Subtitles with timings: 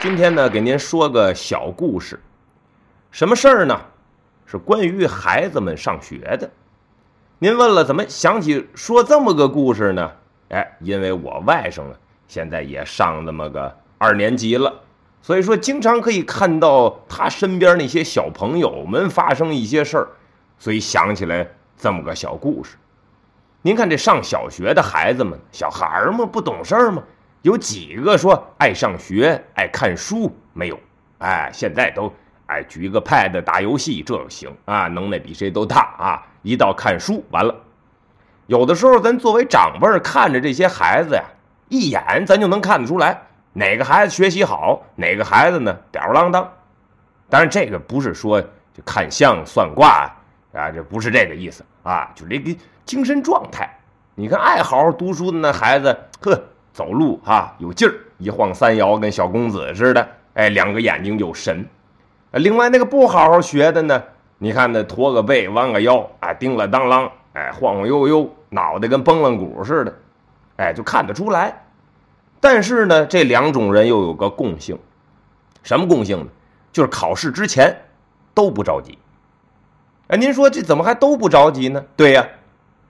[0.00, 2.20] 今天呢，给您说个小故事。
[3.10, 3.80] 什么事儿呢？
[4.46, 6.48] 是关于孩子们上学的。
[7.40, 10.12] 您问了，怎么想起说这么个故事呢？
[10.50, 11.96] 哎，因为我外甥呢，
[12.28, 14.72] 现在也上那么个二年级了，
[15.20, 20.08] 所以说经常可以看到他身边那些小朋友们发生一些事儿，
[20.60, 22.76] 所以想起来这么个小故事。
[23.62, 27.02] 您看这上小学的孩子们，小孩儿嘛，不懂事儿嘛。
[27.48, 30.30] 有几个说爱上学、爱看书？
[30.52, 30.78] 没有，
[31.16, 32.12] 哎，现在都
[32.44, 36.26] 哎举个 pad 打游戏，这行啊，能耐比谁都大啊！
[36.42, 37.54] 一到看书，完了。
[38.48, 41.24] 有的时候，咱作为长辈看着这些孩子呀，
[41.70, 43.18] 一眼咱就能看得出来，
[43.54, 46.52] 哪个孩子学习好，哪个孩子呢吊儿郎当。
[47.30, 50.14] 当然，这个不是说就看相算卦
[50.52, 53.74] 啊，这不是这个意思啊，就这个精神状态。
[54.14, 56.38] 你看，爱好好读书的那孩子，呵。
[56.78, 61.66] 走路哈有劲儿，一晃三摇跟小公子似的，哎，两个眼睛有神。
[62.30, 64.00] 另外那个不好好学的呢，
[64.38, 69.92] 你看那驼个背，弯个腰，啊，叮了当啷，哎，晃晃悠悠，脑袋跟崩了鼓似的，
[70.54, 71.64] 哎，就看得出来。
[72.38, 74.78] 但是呢，这两种人又有个共性，
[75.64, 76.26] 什么共性呢？
[76.70, 77.76] 就是考试之前
[78.34, 78.96] 都不着急。
[80.06, 81.84] 哎，您说这怎么还都不着急呢？
[81.96, 82.24] 对呀，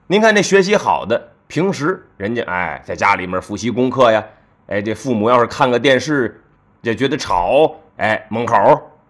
[0.05, 1.28] 您看这学习好的。
[1.49, 4.23] 平时人家哎，在家里面复习功课呀，
[4.67, 6.39] 哎，这父母要是看个电视，
[6.81, 8.55] 也觉得吵，哎，门口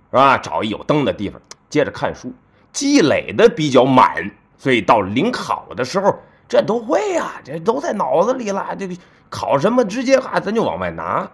[0.10, 0.38] 是吧？
[0.38, 2.34] 找一有灯的地方，接着看书，
[2.72, 6.18] 积累的比较满，所以到临考的时候，
[6.48, 8.74] 这都会呀，这都在脑子里了。
[8.80, 8.96] 这个
[9.30, 11.30] 考什么，直接啊，咱就往外拿。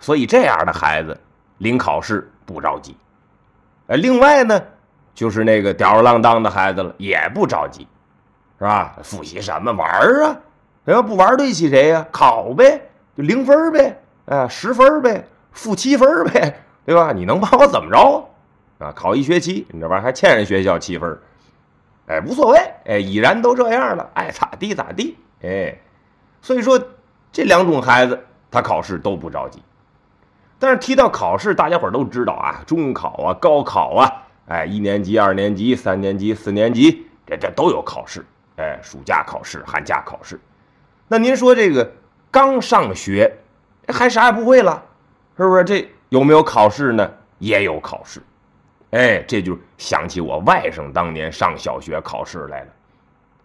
[0.00, 1.18] 所以这样的孩子，
[1.56, 2.94] 临考试不着急。
[3.86, 4.62] 呃，另外呢，
[5.14, 7.88] 就是那个吊儿郎当的孩子了，也不着急。
[8.62, 8.96] 是吧？
[9.02, 10.36] 复习什么玩儿啊？
[10.84, 12.06] 要不玩对起谁呀？
[12.12, 12.80] 考呗，
[13.16, 17.10] 就零分呗，哎，十分呗，负七分呗，对吧？
[17.12, 18.24] 你能把我怎么着
[18.78, 18.92] 啊？
[18.94, 21.18] 考一学期，你这玩意儿还欠人学校七分
[22.06, 25.76] 哎，无所谓，哎，已然都这样了，爱咋地咋地，哎，
[26.40, 26.80] 所以说
[27.32, 28.16] 这两种孩子
[28.48, 29.60] 他考试都不着急。
[30.60, 38.24] 但是提到考试，大家伙都知道啊，中考啊，高考啊，哎，一年级、二年级、三年级、四年级，这这都有考试。
[38.56, 40.38] 哎，暑假考试、寒假考试，
[41.08, 41.90] 那您说这个
[42.30, 43.38] 刚上学
[43.88, 44.82] 还啥也不会了，
[45.36, 45.64] 是不是？
[45.64, 47.10] 这有没有考试呢？
[47.38, 48.22] 也有考试。
[48.90, 52.66] 哎，这就想起我外甥当年上小学考试来了。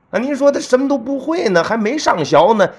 [0.09, 2.69] 那您说他什么都不会呢，还没上学呢，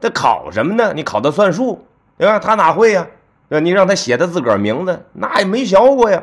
[0.00, 0.92] 他考什么呢？
[0.94, 2.38] 你考他算术，对吧？
[2.38, 3.06] 他哪会呀？
[3.48, 6.22] 那你让他写他自个儿名字，那也没学过呀。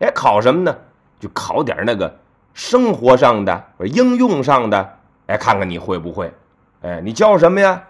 [0.00, 0.76] 哎，考什么呢？
[1.18, 2.18] 就考点那个
[2.52, 4.95] 生活上的、应用上的。
[5.26, 6.32] 哎，看看你会不会？
[6.82, 7.82] 哎，你叫什么呀？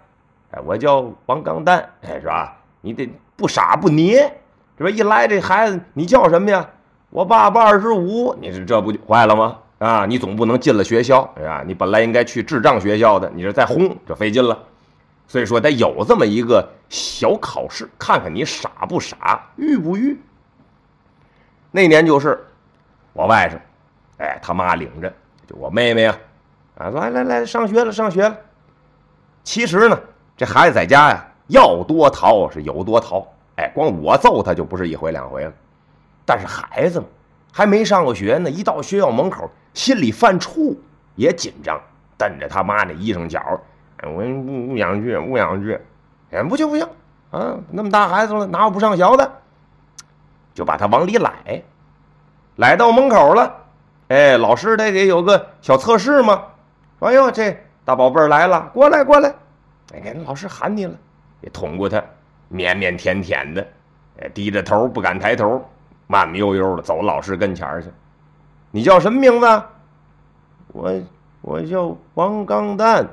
[0.53, 2.57] 哎，我叫王刚蛋，哎，是吧？
[2.81, 4.33] 你得不傻不捏，
[4.79, 6.67] 这不一来这孩子，你叫什么呀？
[7.11, 9.59] 我爸爸二十五，你这这不就坏了吗？
[9.79, 11.63] 啊，你总不能进了学校，是吧？
[11.67, 14.59] 你本来应该去智障学校的，你这再轰，这费劲了。
[15.29, 20.19] 所以说得有这么一个小考试，看看你傻不傻，愚不愚。
[21.73, 22.43] 那年就是
[23.13, 23.59] 我外甥，
[24.23, 25.13] 哎，他妈领着，
[25.47, 26.17] 就我妹妹呀。
[26.77, 28.37] 啊，来来来，上学了，上学了。
[29.43, 29.99] 其实呢，
[30.37, 33.27] 这孩子在家呀，要多淘是有多淘。
[33.57, 35.53] 哎，光我揍他就不是一回两回了。
[36.27, 37.07] 但是孩子嘛，
[37.51, 40.77] 还没上过学呢，一到学校门口，心里犯怵，
[41.15, 41.81] 也紧张，
[42.19, 43.41] 瞪着他妈那衣裳角
[43.99, 45.81] 哎，我不不想去，不想去。
[46.33, 46.87] 哎，不行不行，
[47.31, 49.33] 啊，那么大孩子了，哪有不上学的？
[50.53, 51.63] 就把他往里来，
[52.57, 53.55] 来到门口了。
[54.09, 56.43] 哎，老师得给有个小测试嘛。
[57.01, 59.35] 哎呦，这大宝贝儿来了，过来过来！
[59.93, 60.95] 哎，给老师喊你了，
[61.43, 61.99] 也捅过他，
[62.51, 63.67] 腼腼腆腆的，
[64.21, 65.65] 哎，低着头不敢抬头，
[66.07, 67.89] 慢慢悠悠的走老师跟前去。
[68.71, 69.63] 你叫什么名字？
[70.69, 70.93] 我
[71.43, 73.07] 我叫王刚蛋。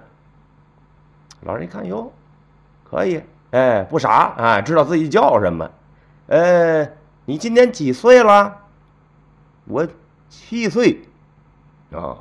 [1.41, 2.11] 老师一看，哟，
[2.89, 3.21] 可以，
[3.51, 5.69] 哎，不傻啊，知道自己叫什么。
[6.27, 6.89] 呃，
[7.25, 8.61] 你今年几岁了？
[9.65, 9.87] 我
[10.29, 11.01] 七岁。
[11.91, 12.17] 哦。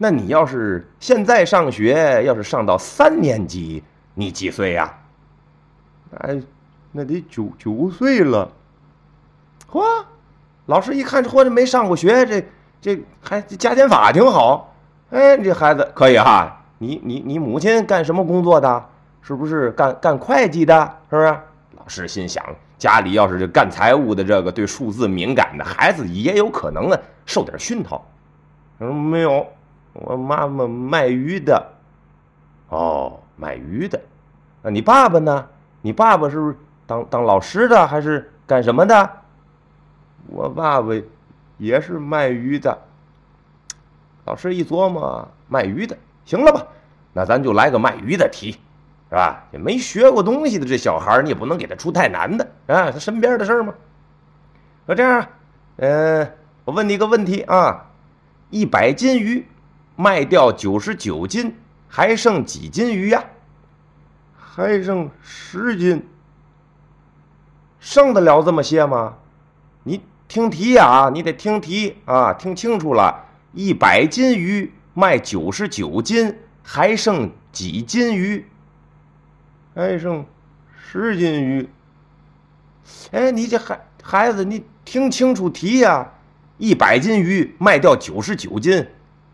[0.00, 3.82] 那你要是现在上学，要是上到三年级，
[4.14, 4.96] 你几岁呀？
[6.20, 6.40] 哎，
[6.92, 8.50] 那得九九岁了。
[9.70, 9.82] 嚯，
[10.66, 12.46] 老师一看，这或者没上过学，这
[12.80, 14.72] 这还加减法挺好。
[15.10, 16.54] 哎，这孩子可以哈。
[16.78, 18.84] 你你你母亲干什么工作的？
[19.20, 20.96] 是不是干干会计的？
[21.10, 21.26] 是不是？
[21.76, 22.42] 老师心想，
[22.78, 26.96] 家里要是干财务的，这个对数字敏感的孩子也有可能呢，
[27.26, 28.00] 受点熏陶。
[28.78, 29.44] 嗯，没有。
[30.00, 31.66] 我妈妈卖鱼的，
[32.68, 34.00] 哦，卖鱼的，
[34.62, 35.46] 那你爸爸呢？
[35.80, 36.56] 你爸爸是不是
[36.86, 39.10] 当当老师的，还是干什么的？
[40.26, 40.88] 我爸爸
[41.56, 42.76] 也是卖鱼的。
[44.24, 46.66] 老师一琢磨，卖鱼的，行了吧？
[47.12, 48.52] 那咱就来个卖鱼的题，
[49.08, 49.44] 是吧？
[49.52, 53.74] 也没学过东西的这小孩，你也不能给他出太难的啊，他身边的事儿嘛。
[54.86, 55.26] 那这样，
[55.76, 56.32] 嗯，
[56.64, 57.86] 我问你一个问题啊：
[58.50, 59.46] 一百斤鱼
[60.00, 61.56] 卖掉九十九斤，
[61.88, 63.24] 还剩几斤鱼呀？
[64.36, 66.06] 还剩十斤。
[67.80, 69.16] 剩得了这么些吗？
[69.82, 73.24] 你听题呀，你得听题啊，听清楚了。
[73.52, 78.46] 一百斤鱼卖九十九斤，还剩几斤鱼？
[79.74, 80.24] 还剩
[80.76, 81.68] 十斤鱼。
[83.10, 86.12] 哎，你这孩孩子，你听清楚题呀！
[86.56, 88.86] 一百斤鱼卖掉九十九斤，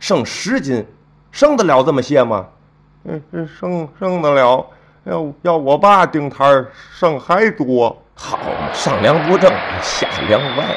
[0.05, 0.87] 剩十斤，
[1.33, 2.47] 剩得了这么些吗？
[3.05, 3.23] 嗯，
[3.59, 4.67] 剩剩得了。
[5.05, 7.97] 要要我爸顶摊儿，剩还多。
[8.15, 8.39] 好，
[8.75, 10.77] 上梁不正下梁歪。